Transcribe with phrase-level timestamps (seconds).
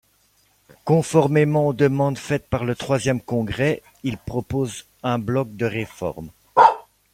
[0.83, 6.31] Conformément aux demandes faites par le troisième congrès, il propose un bloc de réformes.